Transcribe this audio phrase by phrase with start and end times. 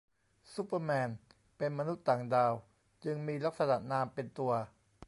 [0.53, 1.09] ซูเปอร์แมน
[1.57, 2.53] เป็นมนุษย์ต่างดาว
[3.03, 4.51] จึงมีลักษณะนามเป็นตัว